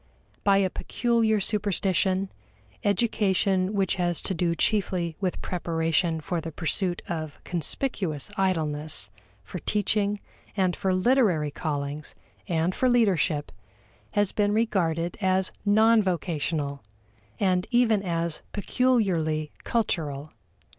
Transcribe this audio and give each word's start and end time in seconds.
By 0.43 0.57
a 0.57 0.71
peculiar 0.71 1.39
superstition, 1.39 2.31
education 2.83 3.75
which 3.75 3.97
has 3.97 4.19
to 4.23 4.33
do 4.33 4.55
chiefly 4.55 5.15
with 5.21 5.43
preparation 5.43 6.21
for 6.21 6.41
the 6.41 6.51
pursuit 6.51 7.03
of 7.07 7.39
conspicuous 7.43 8.31
idleness, 8.35 9.11
for 9.43 9.59
teaching, 9.59 10.19
and 10.57 10.75
for 10.75 10.91
literary 10.95 11.51
callings, 11.51 12.15
and 12.47 12.73
for 12.73 12.89
leadership, 12.89 13.51
has 14.13 14.31
been 14.31 14.53
regarded 14.53 15.19
as 15.21 15.51
non 15.65 16.01
vocational 16.01 16.79
and 17.39 17.67
even 17.69 18.01
as 18.01 18.41
peculiarly 18.53 19.51
cultural. 19.63 20.31